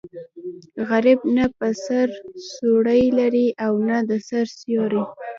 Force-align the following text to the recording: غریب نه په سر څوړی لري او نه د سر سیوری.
غریب 0.89 1.19
نه 1.35 1.45
په 1.57 1.67
سر 1.85 2.07
څوړی 2.53 3.03
لري 3.19 3.47
او 3.65 3.73
نه 3.87 3.97
د 4.09 4.11
سر 4.27 4.45
سیوری. 4.57 5.03